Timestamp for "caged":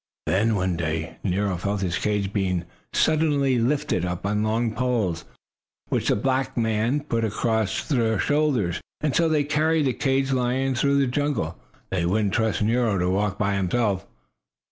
9.93-10.31